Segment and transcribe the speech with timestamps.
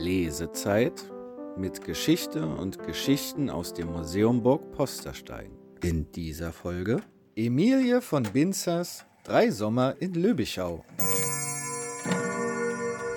[0.00, 1.04] Lesezeit
[1.58, 5.50] mit Geschichte und Geschichten aus dem Museum Burg Posterstein.
[5.82, 7.02] In dieser Folge
[7.36, 10.82] Emilie von Binzers Drei Sommer in Löbischau.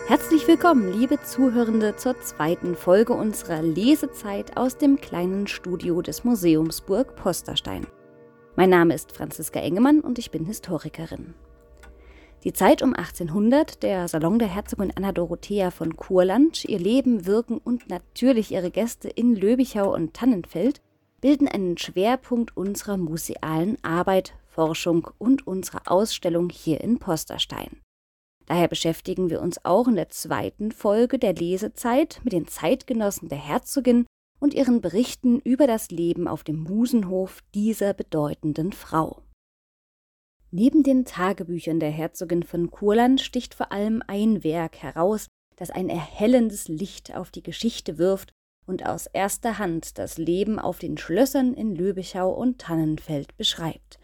[0.07, 6.81] Herzlich willkommen, liebe Zuhörende, zur zweiten Folge unserer Lesezeit aus dem kleinen Studio des Museums
[6.81, 7.87] Burg Posterstein.
[8.57, 11.33] Mein Name ist Franziska Engemann und ich bin Historikerin.
[12.43, 17.57] Die Zeit um 1800, der Salon der Herzogin Anna Dorothea von Kurland, ihr Leben, Wirken
[17.57, 20.81] und natürlich ihre Gäste in Löbichau und Tannenfeld
[21.21, 27.79] bilden einen Schwerpunkt unserer musealen Arbeit, Forschung und unserer Ausstellung hier in Posterstein.
[28.45, 33.37] Daher beschäftigen wir uns auch in der zweiten Folge der Lesezeit mit den Zeitgenossen der
[33.37, 34.05] Herzogin
[34.41, 39.21] und ihren Berichten über das Leben auf dem Musenhof dieser bedeutenden Frau.
[40.55, 45.25] Neben den Tagebüchern der Herzogin von Kurland sticht vor allem ein Werk heraus,
[45.55, 48.33] das ein erhellendes Licht auf die Geschichte wirft
[48.67, 53.97] und aus erster Hand das Leben auf den Schlössern in Löbichau und Tannenfeld beschreibt.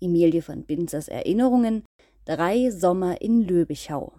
[0.00, 1.84] Emilie von Binzers Erinnerungen
[2.24, 4.14] Drei Sommer in Löbichau.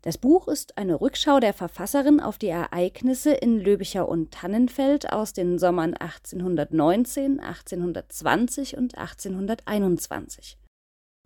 [0.00, 5.34] Das Buch ist eine Rückschau der Verfasserin auf die Ereignisse in Löbichau und Tannenfeld aus
[5.34, 10.56] den Sommern 1819, 1820 und 1821.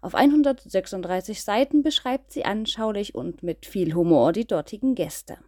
[0.05, 5.39] Auf 136 Seiten beschreibt sie anschaulich und mit viel Humor die dortigen Gäste.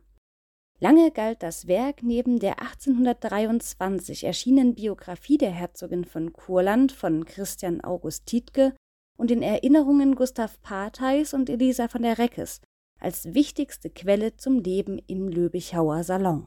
[0.80, 7.82] Lange galt das Werk neben der 1823 erschienenen Biografie der Herzogin von Kurland von Christian
[7.82, 8.74] August Tietke
[9.18, 12.62] und den Erinnerungen Gustav Partheis und Elisa von der Reckes
[12.98, 16.46] als wichtigste Quelle zum Leben im Löbichauer Salon.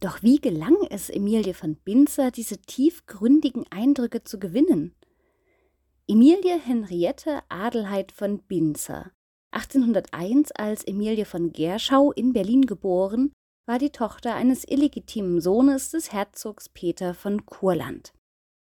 [0.00, 4.96] Doch wie gelang es Emilie von Binzer, diese tiefgründigen Eindrücke zu gewinnen?
[6.12, 9.12] Emilie Henriette Adelheid von Binzer,
[9.52, 13.30] 1801 als Emilie von Gerschau in Berlin geboren,
[13.68, 18.12] war die Tochter eines illegitimen Sohnes des Herzogs Peter von Kurland.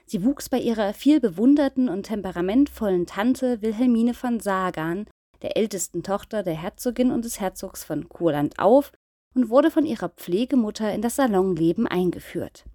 [0.06, 5.06] Sie wuchs bei ihrer viel bewunderten und temperamentvollen Tante Wilhelmine von Sagan,
[5.41, 8.91] der ältesten Tochter der Herzogin und des Herzogs von Kurland, auf
[9.35, 12.66] und wurde von ihrer Pflegemutter in das Salonleben eingeführt.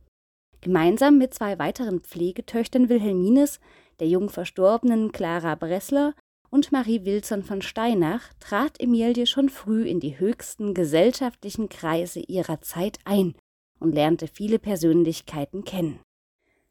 [0.63, 3.61] Gemeinsam mit zwei weiteren Pflegetöchtern Wilhelmines
[4.03, 6.15] der jung verstorbenen Clara Bressler
[6.51, 12.61] und Marie Wilson von Steinach trat Emilie schon früh in die höchsten gesellschaftlichen Kreise ihrer
[12.63, 13.37] Zeit ein
[13.79, 16.01] und lernte viele Persönlichkeiten kennen.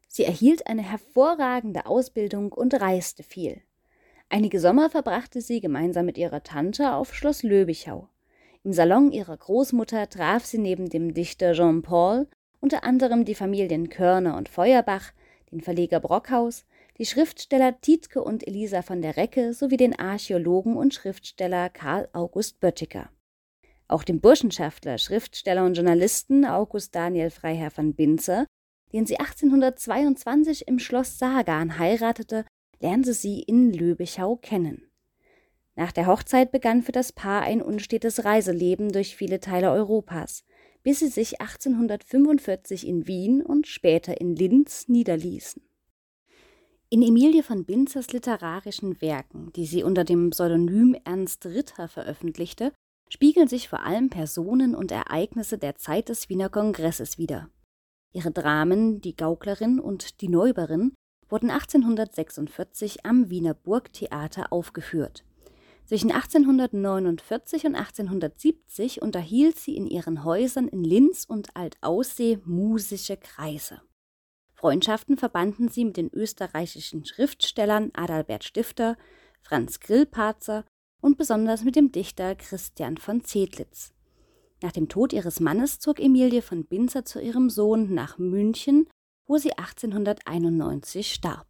[0.08, 3.62] Sie erhielt eine hervorragende Ausbildung und reiste viel.
[4.28, 8.10] Einige Sommer verbrachte sie gemeinsam mit ihrer Tante auf Schloss Löbichau.
[8.62, 12.28] Im Salon ihrer Großmutter traf sie neben dem Dichter Jean Paul
[12.60, 15.12] unter anderem die Familien Körner und Feuerbach,
[15.50, 16.66] den Verleger Brockhaus,
[17.02, 22.60] die Schriftsteller Tietke und Elisa von der Recke sowie den Archäologen und Schriftsteller Karl August
[22.60, 23.10] Böttiger.
[23.88, 28.46] Auch den Burschenschaftler, Schriftsteller und Journalisten August Daniel Freiherr von Binzer,
[28.92, 32.44] den sie 1822 im Schloss Sagan heiratete,
[32.78, 34.88] lernte sie in Löbichau kennen.
[35.74, 40.44] Nach der Hochzeit begann für das Paar ein unstetes Reiseleben durch viele Teile Europas,
[40.84, 45.62] bis sie sich 1845 in Wien und später in Linz niederließen.
[46.92, 52.70] In Emilie von Binzers literarischen Werken, die sie unter dem Pseudonym Ernst Ritter veröffentlichte,
[53.08, 57.48] spiegeln sich vor allem Personen und Ereignisse der Zeit des Wiener Kongresses wider.
[58.12, 60.92] Ihre Dramen Die Gauklerin und Die Neuberin
[61.30, 65.24] wurden 1846 am Wiener Burgtheater aufgeführt.
[65.86, 73.80] Zwischen 1849 und 1870 unterhielt sie in ihren Häusern in Linz und Altaussee musische Kreise.
[74.62, 78.96] Freundschaften verbanden sie mit den österreichischen Schriftstellern Adalbert Stifter,
[79.40, 80.64] Franz Grillparzer
[81.00, 83.92] und besonders mit dem Dichter Christian von Zedlitz.
[84.62, 88.88] Nach dem Tod ihres Mannes zog Emilie von Binzer zu ihrem Sohn nach München,
[89.26, 91.48] wo sie 1891 starb.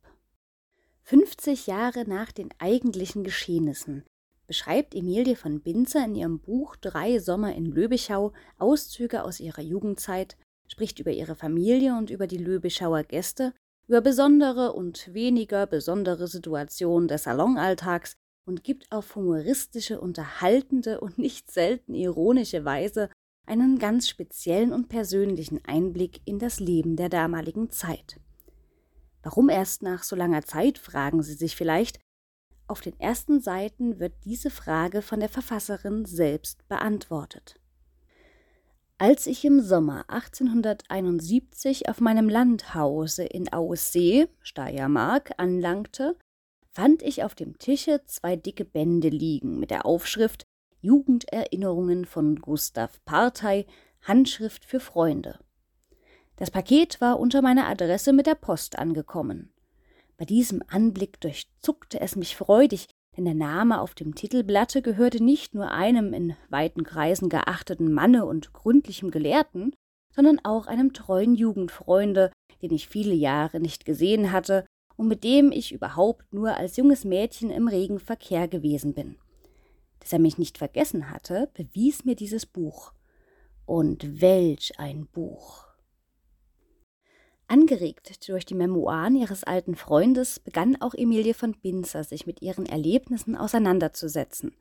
[1.02, 4.04] 50 Jahre nach den eigentlichen Geschehnissen
[4.46, 10.38] beschreibt Emilie von Binzer in ihrem Buch Drei Sommer in Löbichau Auszüge aus ihrer Jugendzeit
[10.72, 13.52] spricht über ihre Familie und über die Löbischauer Gäste,
[13.86, 18.14] über besondere und weniger besondere Situationen des Salonalltags
[18.46, 23.10] und gibt auf humoristische, unterhaltende und nicht selten ironische Weise
[23.46, 28.18] einen ganz speziellen und persönlichen Einblick in das Leben der damaligen Zeit.
[29.22, 32.00] Warum erst nach so langer Zeit, fragen Sie sich vielleicht.
[32.66, 37.60] Auf den ersten Seiten wird diese Frage von der Verfasserin selbst beantwortet.
[39.02, 46.16] Als ich im Sommer 1871 auf meinem Landhause in Aussee, Steiermark, anlangte,
[46.70, 50.46] fand ich auf dem Tische zwei dicke Bände liegen mit der Aufschrift
[50.82, 53.66] Jugenderinnerungen von Gustav Partei,
[54.02, 55.40] Handschrift für Freunde.
[56.36, 59.52] Das Paket war unter meiner Adresse mit der Post angekommen.
[60.16, 62.86] Bei diesem Anblick durchzuckte es mich freudig,
[63.16, 68.24] denn der Name auf dem Titelblatte gehörte nicht nur einem in weiten Kreisen geachteten Manne
[68.24, 69.74] und gründlichem Gelehrten,
[70.14, 72.30] sondern auch einem treuen Jugendfreunde,
[72.62, 74.64] den ich viele Jahre nicht gesehen hatte
[74.96, 79.16] und mit dem ich überhaupt nur als junges Mädchen im regen Verkehr gewesen bin.
[80.00, 82.92] Dass er mich nicht vergessen hatte, bewies mir dieses Buch.
[83.64, 85.71] Und welch ein Buch.
[87.52, 92.64] Angeregt durch die Memoiren ihres alten Freundes begann auch Emilie von Binzer sich mit ihren
[92.64, 94.56] Erlebnissen auseinanderzusetzen,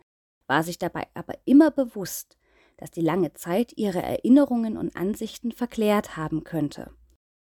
[0.45, 2.38] war sich dabei aber immer bewusst,
[2.75, 6.91] dass die lange Zeit ihre Erinnerungen und Ansichten verklärt haben könnte.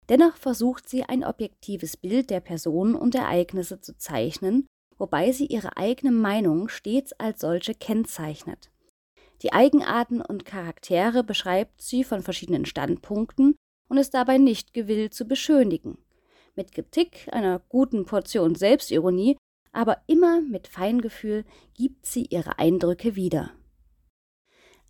[0.10, 4.66] Dennoch versucht sie ein objektives Bild der Personen und Ereignisse zu zeichnen,
[4.98, 8.72] wobei sie ihre eigene Meinung stets als solche kennzeichnet.
[9.44, 13.56] Die Eigenarten und Charaktere beschreibt sie von verschiedenen Standpunkten
[13.88, 15.98] und ist dabei nicht gewillt zu beschönigen.
[16.56, 19.38] Mit Kritik, einer guten Portion Selbstironie,
[19.72, 21.46] aber immer mit Feingefühl
[21.76, 23.52] gibt sie ihre Eindrücke wieder.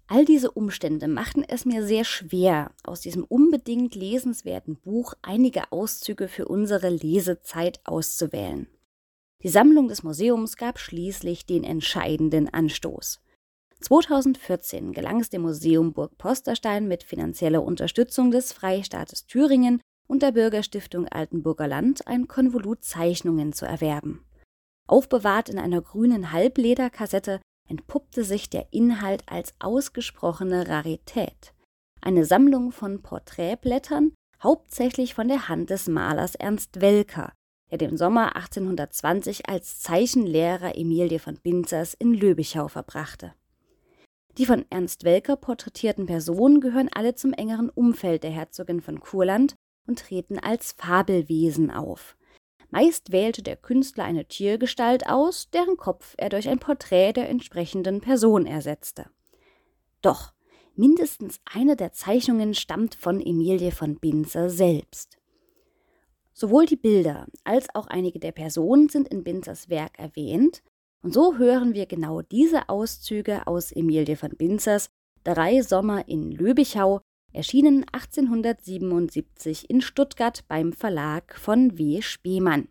[0.10, 6.30] All diese Umstände machten es mir sehr schwer, aus diesem unbedingt lesenswerten Buch einige Auszüge
[6.30, 8.68] für unsere Lesezeit auszuwählen.
[9.44, 13.20] Die Sammlung des Museums gab schließlich den entscheidenden Anstoß.
[13.82, 20.32] 2014 gelang es dem Museum Burg Posterstein mit finanzieller Unterstützung des Freistaates Thüringen und der
[20.32, 24.26] Bürgerstiftung Altenburger Land ein Konvolut Zeichnungen zu erwerben.
[24.88, 31.54] Aufbewahrt in einer grünen Halblederkassette entpuppte sich der Inhalt als ausgesprochene Rarität.
[32.02, 37.34] Eine Sammlung von Porträtblättern, hauptsächlich von der Hand des Malers Ernst Welker,
[37.70, 43.34] der den Sommer 1820 als Zeichenlehrer Emilie von Binzers in Löbichau verbrachte.
[44.38, 49.56] Die von Ernst Welker porträtierten Personen gehören alle zum engeren Umfeld der Herzogin von Kurland
[49.88, 52.16] und treten als Fabelwesen auf.
[52.70, 58.02] Meist wählte der Künstler eine Tiergestalt aus, deren Kopf er durch ein Porträt der entsprechenden
[58.02, 59.10] Person ersetzte.
[60.04, 60.34] Doch
[60.76, 65.18] mindestens eine der Zeichnungen stammt von Emilie von Binzer selbst.
[66.34, 70.62] Sowohl die Bilder als auch einige der Personen sind in Binzers Werk erwähnt,
[71.04, 74.90] und so hören wir genau diese Auszüge aus Emilie von Binzers
[75.24, 77.02] Drei Sommer in Löbichau,
[77.34, 82.02] erschienen 1877 in Stuttgart beim Verlag von W.
[82.02, 82.70] Spemann.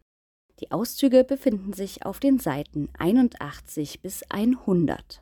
[0.60, 5.20] Die Auszüge befinden sich auf den Seiten 81 bis 100.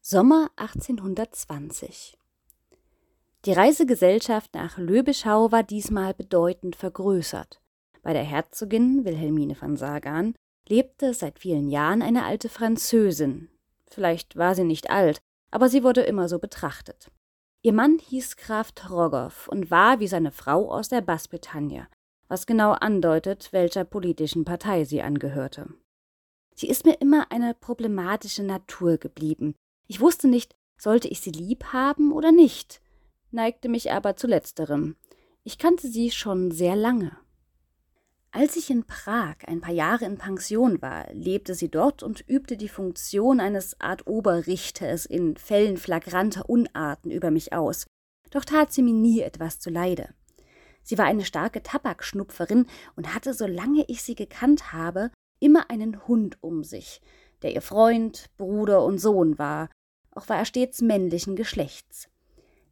[0.00, 2.16] Sommer 1820
[3.44, 7.60] Die Reisegesellschaft nach Löbischau war diesmal bedeutend vergrößert.
[8.02, 10.34] Bei der Herzogin Wilhelmine von Sagan
[10.68, 13.48] lebte seit vielen Jahren eine alte Französin.
[13.90, 15.20] Vielleicht war sie nicht alt,
[15.50, 17.10] aber sie wurde immer so betrachtet.
[17.62, 21.86] Ihr Mann hieß Graf Trogow und war wie seine Frau aus der Bassbretagne,
[22.26, 25.72] was genau andeutet, welcher politischen Partei sie angehörte.
[26.54, 29.54] Sie ist mir immer eine problematische Natur geblieben.
[29.86, 32.80] Ich wusste nicht, sollte ich sie lieb haben oder nicht,
[33.30, 34.96] neigte mich aber zu letzterem.
[35.44, 37.16] Ich kannte sie schon sehr lange.
[38.34, 42.56] Als ich in Prag ein paar Jahre in Pension war, lebte sie dort und übte
[42.56, 47.84] die Funktion eines Art Oberrichters in Fällen flagranter Unarten über mich aus.
[48.30, 50.14] Doch tat sie mir nie etwas zuleide.
[50.82, 52.66] Sie war eine starke Tabakschnupferin
[52.96, 57.02] und hatte, solange ich sie gekannt habe, immer einen Hund um sich,
[57.42, 59.68] der ihr Freund, Bruder und Sohn war,
[60.10, 62.08] auch war er stets männlichen Geschlechts.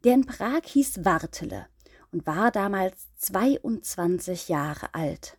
[0.03, 1.67] Der in Prag hieß Wartele
[2.11, 5.37] und war damals 22 Jahre alt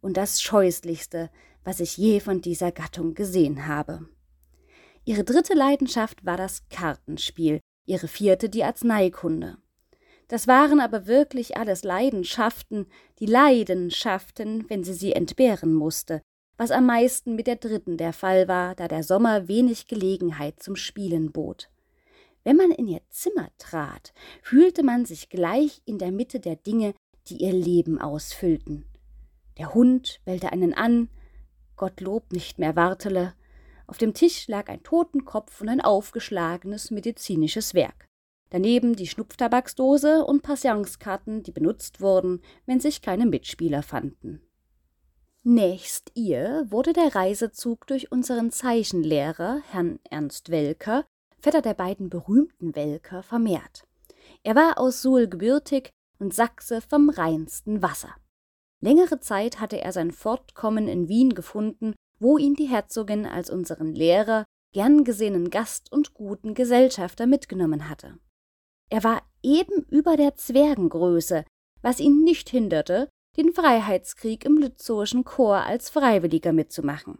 [0.00, 1.30] und das Scheußlichste,
[1.64, 4.08] was ich je von dieser Gattung gesehen habe.
[5.04, 9.56] Ihre dritte Leidenschaft war das Kartenspiel, ihre vierte die Arzneikunde.
[10.28, 12.86] Das waren aber wirklich alles Leidenschaften,
[13.18, 16.20] die Leidenschaften, wenn sie sie entbehren musste,
[16.58, 20.76] was am meisten mit der dritten der Fall war, da der Sommer wenig Gelegenheit zum
[20.76, 21.70] Spielen bot.
[22.44, 24.12] Wenn man in ihr Zimmer trat,
[24.42, 26.94] fühlte man sich gleich in der Mitte der Dinge,
[27.28, 28.84] die ihr Leben ausfüllten.
[29.58, 31.08] Der Hund bellte einen an,
[31.76, 33.34] Gottlob nicht mehr Wartele.
[33.86, 38.06] Auf dem Tisch lag ein Totenkopf und ein aufgeschlagenes medizinisches Werk.
[38.50, 44.42] Daneben die Schnupftabaksdose und Passionskarten, die benutzt wurden, wenn sich keine Mitspieler fanden.
[45.42, 51.04] Nächst ihr wurde der Reisezug durch unseren Zeichenlehrer, Herrn Ernst Welker,
[51.40, 53.84] Vetter der beiden berühmten Welker, vermehrt.
[54.42, 58.14] Er war aus Suhl gebürtig und Sachse vom reinsten Wasser.
[58.80, 63.94] Längere Zeit hatte er sein Fortkommen in Wien gefunden, wo ihn die Herzogin als unseren
[63.94, 68.18] Lehrer gern gesehenen Gast und guten Gesellschafter mitgenommen hatte.
[68.90, 71.44] Er war eben über der Zwergengröße,
[71.82, 77.18] was ihn nicht hinderte, den Freiheitskrieg im Lützowischen Chor als Freiwilliger mitzumachen.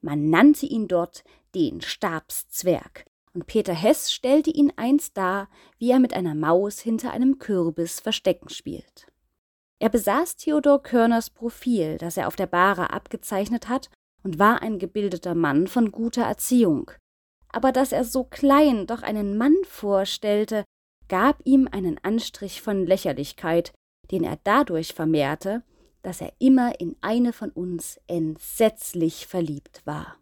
[0.00, 3.04] Man nannte ihn dort den Stabszwerg,
[3.34, 8.00] und Peter Hess stellte ihn einst dar, wie er mit einer Maus hinter einem Kürbis
[8.00, 9.09] Verstecken spielt.
[9.80, 13.88] Er besaß Theodor Körners Profil, das er auf der Bahre abgezeichnet hat,
[14.22, 16.90] und war ein gebildeter Mann von guter Erziehung.
[17.48, 20.64] Aber dass er so klein doch einen Mann vorstellte,
[21.08, 23.72] gab ihm einen Anstrich von Lächerlichkeit,
[24.10, 25.62] den er dadurch vermehrte,
[26.02, 30.16] dass er immer in eine von uns entsetzlich verliebt war.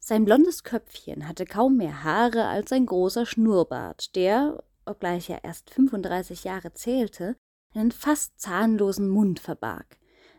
[0.00, 5.70] Sein blondes Köpfchen hatte kaum mehr Haare als ein großer Schnurrbart, der, obgleich er erst
[5.70, 7.36] 35 Jahre zählte,
[7.74, 9.98] einen fast zahnlosen Mund verbarg.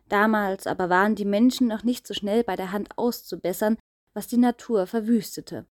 [0.10, 3.78] Damals aber waren die Menschen noch nicht so schnell bei der Hand auszubessern,
[4.14, 5.66] was die Natur verwüstete.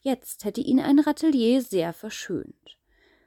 [0.00, 2.78] Jetzt hätte ihn ein Ratelier sehr verschönt.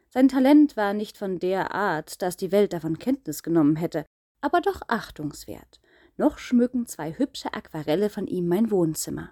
[0.10, 4.06] Sein Talent war nicht von der Art, dass die Welt davon Kenntnis genommen hätte,
[4.42, 5.80] aber doch achtungswert.
[6.18, 9.32] Noch schmücken zwei hübsche Aquarelle von ihm mein Wohnzimmer.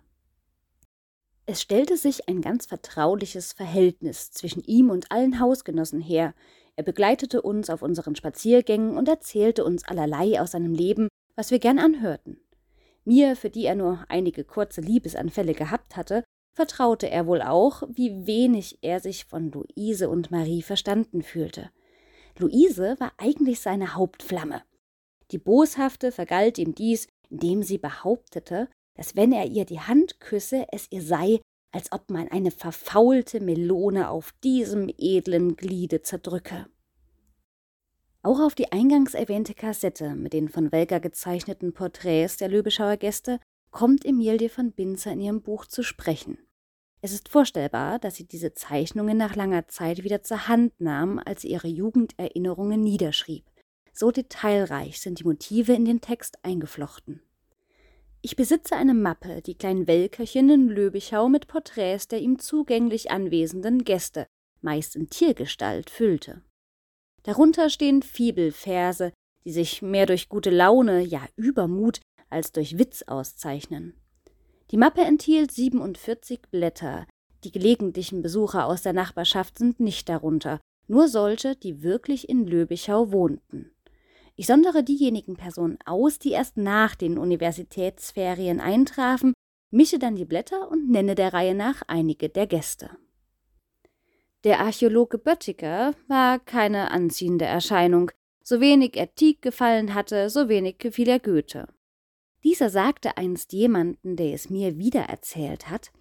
[1.45, 6.33] Es stellte sich ein ganz vertrauliches Verhältnis zwischen ihm und allen Hausgenossen her.
[6.77, 11.59] Er begleitete uns auf unseren Spaziergängen und erzählte uns allerlei aus seinem Leben, was wir
[11.59, 12.39] gern anhörten.
[13.03, 16.23] Mir, für die er nur einige kurze Liebesanfälle gehabt hatte,
[16.55, 21.71] vertraute er wohl auch, wie wenig er sich von Luise und Marie verstanden fühlte.
[22.37, 24.61] Luise war eigentlich seine Hauptflamme.
[25.31, 30.65] Die Boshafte vergalt ihm dies, indem sie behauptete, dass wenn er ihr die Hand küsse,
[30.71, 31.39] es ihr sei,
[31.71, 36.67] als ob man eine verfaulte Melone auf diesem edlen Gliede zerdrücke.
[38.23, 43.39] Auch auf die eingangs erwähnte Kassette mit den von Welker gezeichneten Porträts der Löbeschauer Gäste
[43.71, 46.37] kommt Emilie von Binzer in ihrem Buch zu sprechen.
[47.01, 51.43] Es ist vorstellbar, dass sie diese Zeichnungen nach langer Zeit wieder zur Hand nahm, als
[51.43, 53.45] sie ihre Jugenderinnerungen niederschrieb.
[53.93, 57.21] So detailreich sind die Motive in den Text eingeflochten.
[58.21, 63.83] Ich besitze eine Mappe, die Klein Welkerchen in Löbichau mit Porträts der ihm zugänglich anwesenden
[63.83, 64.27] Gäste,
[64.61, 66.41] meist in Tiergestalt, füllte.
[67.23, 69.13] Darunter stehen Fibelverse,
[69.45, 73.93] die sich mehr durch gute Laune, ja Übermut, als durch Witz auszeichnen.
[74.71, 77.05] Die Mappe enthielt 47 Blätter.
[77.43, 83.11] Die gelegentlichen Besucher aus der Nachbarschaft sind nicht darunter, nur solche, die wirklich in Löbichau
[83.11, 83.71] wohnten.
[84.39, 89.33] Ich sondere diejenigen Personen aus, die erst nach den Universitätsferien eintrafen,
[89.71, 92.91] mische dann die Blätter und nenne der Reihe nach einige der Gäste.
[94.43, 98.11] Der Archäologe Böttiger war keine anziehende Erscheinung.
[98.43, 101.67] So wenig er Tieck gefallen hatte, so wenig gefiel er Goethe.
[102.43, 105.91] Dieser sagte einst jemanden, der es mir wiedererzählt hat,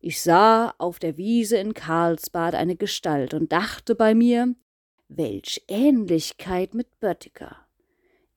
[0.00, 4.54] ich sah auf der Wiese in Karlsbad eine Gestalt und dachte bei mir,
[5.08, 7.56] welch Ähnlichkeit mit Böttiger.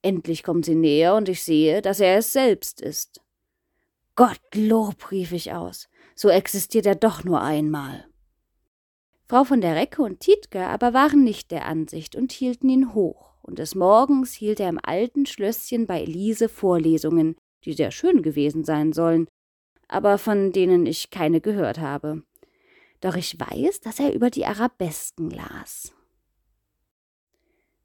[0.02, 3.20] Endlich kommt sie näher und ich sehe, dass er es selbst ist.
[4.14, 8.06] Gottlob, rief ich aus, so existiert er doch nur einmal.
[9.28, 13.34] Frau von der Recke und Tietke aber waren nicht der Ansicht und hielten ihn hoch
[13.42, 18.64] und des Morgens hielt er im alten Schlösschen bei Elise Vorlesungen, die sehr schön gewesen
[18.64, 19.26] sein sollen,
[19.88, 22.22] aber von denen ich keine gehört habe.
[23.00, 25.92] Doch ich weiß, dass er über die Arabesken las.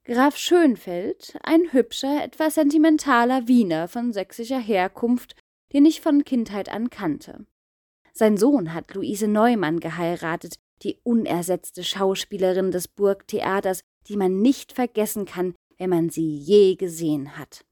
[0.05, 5.38] Graf Schönfeld, ein hübscher, etwas sentimentaler Wiener von sächsischer Herkunft,
[5.72, 7.45] den ich von Kindheit an kannte.
[8.12, 15.24] Sein Sohn hat Luise Neumann geheiratet, die unersetzte Schauspielerin des Burgtheaters, die man nicht vergessen
[15.24, 17.63] kann, wenn man sie je gesehen hat.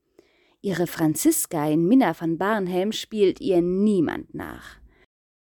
[0.62, 4.81] Ihre Franziska in Minna von Barnhelm spielt ihr niemand nach.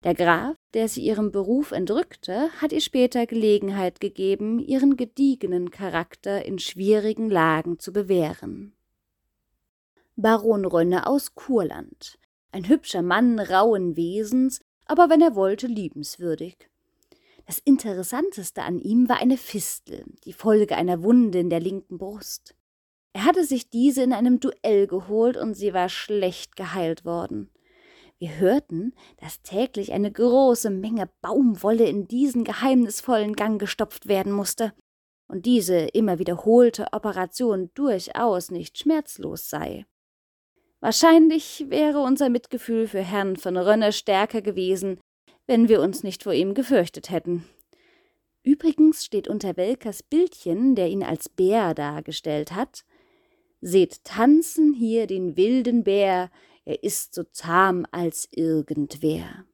[0.06, 6.46] Der Graf, der sie ihrem Beruf entrückte, hat ihr später Gelegenheit gegeben, ihren gediegenen Charakter
[6.46, 8.76] in schwierigen Lagen zu bewähren.
[10.16, 12.20] Baron Rönne aus Kurland,
[12.52, 16.56] ein hübscher Mann rauen Wesens, aber wenn er wollte, liebenswürdig.
[17.48, 22.54] Das Interessanteste an ihm war eine Fistel, die Folge einer Wunde in der linken Brust.
[23.14, 27.50] Er hatte sich diese in einem Duell geholt und sie war schlecht geheilt worden.
[28.18, 34.74] Wir hörten, dass täglich eine große Menge Baumwolle in diesen geheimnisvollen Gang gestopft werden musste
[35.28, 39.86] und diese immer wiederholte Operation durchaus nicht schmerzlos sei.
[40.80, 45.00] Wahrscheinlich wäre unser Mitgefühl für Herrn von Rönne stärker gewesen,
[45.48, 47.44] wenn wir uns nicht vor ihm gefürchtet hätten.
[48.44, 52.86] Übrigens steht unter Welkers Bildchen, der ihn als Bär dargestellt hat,
[53.68, 56.30] Seht tanzen hier den wilden Bär,
[56.66, 59.46] er ist so zahm als irgendwer.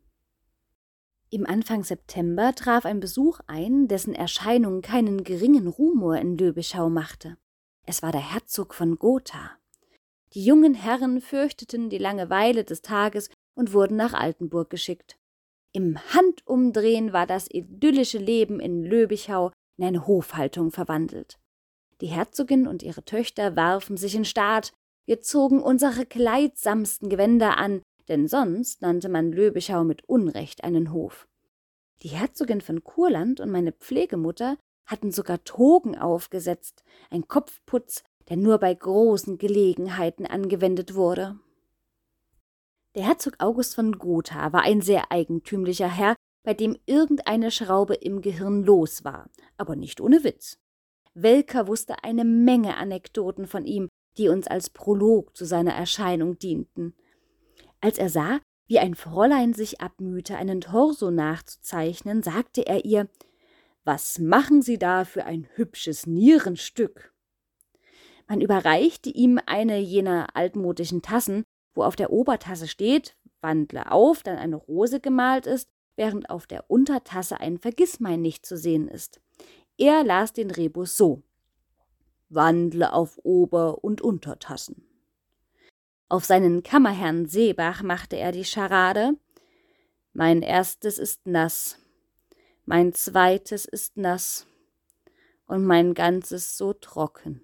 [1.29, 7.37] Im Anfang September traf ein Besuch ein, dessen Erscheinung keinen geringen Rumor in Löbischau machte.
[7.85, 9.51] Es war der Herzog von Gotha.
[10.33, 15.17] Die jungen Herren fürchteten die Langeweile des Tages und wurden nach Altenburg geschickt.
[15.73, 21.39] Im Handumdrehen war das idyllische Leben in Löbichau in eine Hofhaltung verwandelt.
[22.01, 24.73] Die Herzogin und ihre Töchter warfen sich in Staat,
[25.11, 31.27] wir zogen unsere kleidsamsten Gewänder an, denn sonst nannte man Löbichau mit Unrecht einen Hof.
[32.01, 38.57] Die Herzogin von Kurland und meine Pflegemutter hatten sogar Togen aufgesetzt, ein Kopfputz, der nur
[38.59, 41.37] bei großen Gelegenheiten angewendet wurde.
[42.95, 48.21] Der Herzog August von Gotha war ein sehr eigentümlicher Herr, bei dem irgendeine Schraube im
[48.21, 50.57] Gehirn los war, aber nicht ohne Witz.
[51.13, 56.93] Welker wusste eine Menge Anekdoten von ihm, die uns als Prolog zu seiner Erscheinung dienten.
[57.79, 63.09] Als er sah, wie ein Fräulein sich abmühte, einen Torso nachzuzeichnen, sagte er ihr
[63.83, 67.13] Was machen Sie da für ein hübsches Nierenstück?
[68.27, 74.37] Man überreichte ihm eine jener altmodischen Tassen, wo auf der Obertasse steht, wandle auf, dann
[74.37, 79.19] eine Rose gemalt ist, während auf der Untertasse ein Vergissmeinnicht zu sehen ist.
[79.77, 81.23] Er las den Rebus so
[82.33, 84.87] Wandle auf Ober- und Untertassen.
[86.09, 89.13] Auf seinen Kammerherrn Seebach machte er die Scharade
[90.13, 91.79] Mein erstes ist nass,
[92.65, 94.45] mein zweites ist nass
[95.47, 97.41] und mein ganzes so trocken.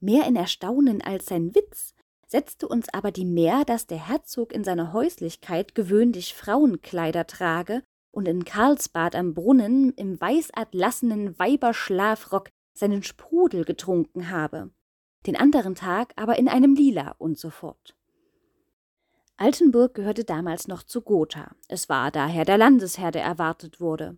[0.00, 1.94] Mehr in Erstaunen als sein Witz
[2.26, 8.28] setzte uns aber die Mehr, dass der Herzog in seiner Häuslichkeit gewöhnlich Frauenkleider trage und
[8.28, 14.70] in Karlsbad am Brunnen im weißatlassenen Weiberschlafrock seinen Sprudel getrunken habe,
[15.26, 17.96] den anderen Tag aber in einem Lila und so fort.
[19.36, 21.56] Altenburg gehörte damals noch zu Gotha.
[21.68, 24.16] Es war daher der Landesherr, der erwartet wurde.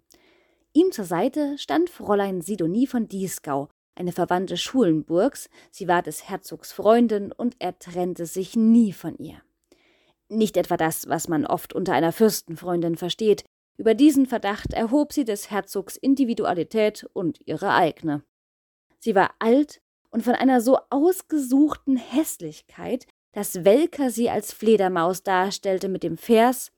[0.73, 6.73] Ihm zur Seite stand Fräulein Sidonie von Dieskau, eine Verwandte Schulenburgs, sie war des Herzogs
[6.73, 9.41] Freundin und er trennte sich nie von ihr.
[10.29, 13.45] Nicht etwa das, was man oft unter einer Fürstenfreundin versteht,
[13.79, 18.23] über diesen Verdacht erhob sie des Herzogs Individualität und ihre eigene.
[18.99, 19.81] Sie war alt
[20.11, 26.73] und von einer so ausgesuchten Hässlichkeit, dass Welker sie als Fledermaus darstellte mit dem Vers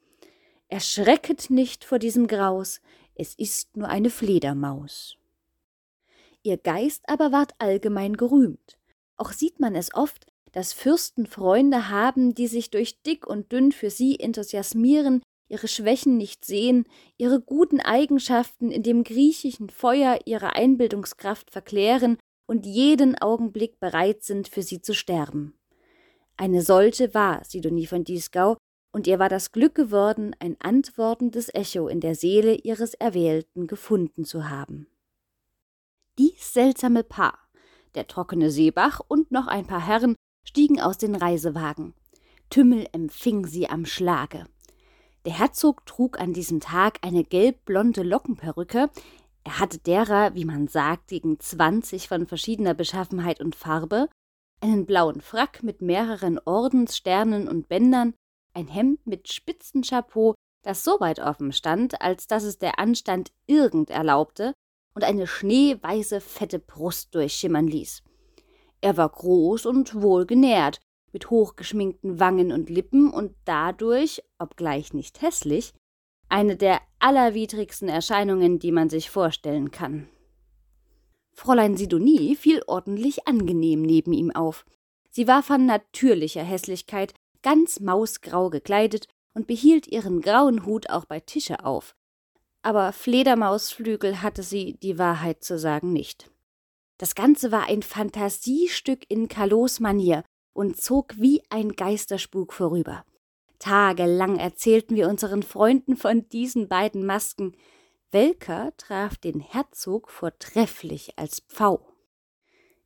[0.69, 2.81] Erschrecket nicht vor diesem Graus,
[3.15, 5.17] es ist nur eine Fledermaus.
[6.43, 8.79] Ihr Geist aber ward allgemein gerühmt.
[9.17, 13.73] Auch sieht man es oft, dass Fürsten Freunde haben, die sich durch dick und dünn
[13.73, 16.85] für sie enthusiasmieren, ihre Schwächen nicht sehen,
[17.17, 24.49] ihre guten Eigenschaften in dem griechischen Feuer ihrer Einbildungskraft verklären und jeden Augenblick bereit sind,
[24.49, 25.55] für sie zu sterben.
[26.37, 28.57] Eine solche war Sidonie von Dieskau,
[28.91, 34.25] und ihr war das Glück geworden, ein antwortendes Echo in der Seele ihres Erwählten gefunden
[34.25, 34.87] zu haben.
[36.17, 37.39] Dies seltsame Paar,
[37.95, 41.95] der trockene Seebach und noch ein paar Herren, stiegen aus den Reisewagen.
[42.51, 44.47] Tümmel empfing sie am Schlage.
[45.29, 48.88] Der Herzog trug an diesem Tag eine gelbblonde Lockenperücke.
[49.45, 54.09] Er hatte derer, wie man sagt, gegen zwanzig von verschiedener Beschaffenheit und Farbe,
[54.62, 58.14] einen blauen Frack mit mehreren Ordenssternen und Bändern,
[58.55, 63.91] ein Hemd mit Spitzenchapeau, das so weit offen stand, als dass es der Anstand irgend
[63.91, 64.55] erlaubte,
[64.95, 68.03] und eine schneeweiße, fette Brust durchschimmern ließ.
[68.81, 70.81] Er war groß und wohlgenährt,
[71.12, 75.73] mit hochgeschminkten Wangen und Lippen und dadurch, obgleich nicht hässlich,
[76.29, 80.09] eine der allerwidrigsten Erscheinungen, die man sich vorstellen kann.
[81.33, 84.66] Fräulein Sidonie fiel ordentlich angenehm neben ihm auf.
[85.11, 91.21] Sie war von natürlicher Hässlichkeit, ganz mausgrau gekleidet und behielt ihren grauen Hut auch bei
[91.21, 91.94] Tische auf.
[92.62, 96.31] Aber Fledermausflügel hatte sie, die Wahrheit zu sagen, nicht.
[96.99, 100.25] Das Ganze war ein Fantasiestück in Kalos Manier
[100.59, 103.05] und zog wie ein Geisterspuk vorüber.
[103.61, 107.57] Tagelang erzählten wir unseren Freunden von diesen beiden Masken.
[108.11, 111.87] Welker traf den Herzog vortrefflich als Pfau.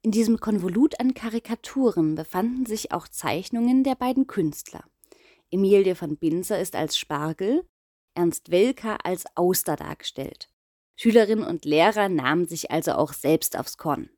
[0.02, 4.84] In diesem Konvolut an Karikaturen befanden sich auch Zeichnungen der beiden Künstler.
[5.50, 7.66] Emilie von Binzer ist als Spargel,
[8.14, 10.50] Ernst Welker als Auster dargestellt.
[10.96, 14.10] Schülerinnen und Lehrer nahmen sich also auch selbst aufs Korn.